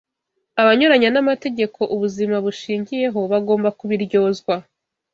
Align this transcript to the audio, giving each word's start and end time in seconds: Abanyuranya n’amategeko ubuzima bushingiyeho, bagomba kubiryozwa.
Abanyuranya 0.61 1.09
n’amategeko 1.11 1.79
ubuzima 1.95 2.35
bushingiyeho, 2.45 3.19
bagomba 3.31 3.67
kubiryozwa. 3.79 4.55